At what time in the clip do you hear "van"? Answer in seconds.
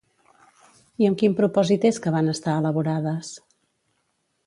2.17-2.35